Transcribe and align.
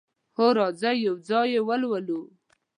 هو، 0.37 0.47
راځئ 0.59 0.95
یو 1.07 1.15
ځای 1.29 1.47
یی 1.55 1.59
لولو 1.81 2.21